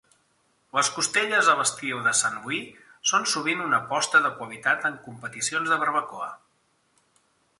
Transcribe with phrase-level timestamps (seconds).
[0.77, 5.75] Les costelles a l'estil de Saint Louis són sovint una aposta de qualitat en competicions
[5.75, 6.31] de barbacoa.